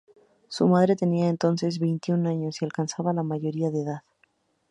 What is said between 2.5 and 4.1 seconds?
y alcanzaba la mayoría de edad.